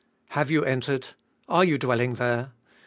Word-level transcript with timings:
Have 0.29 0.49
you 0.49 0.63
entered? 0.65 1.09
Are 1.47 1.63
you 1.63 1.77
dwelling 1.77 2.15
there? 2.15 2.53